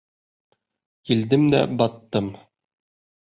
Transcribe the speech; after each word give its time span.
Килдем 1.09 1.45
дә 1.55 1.61
баттым. 1.81 2.31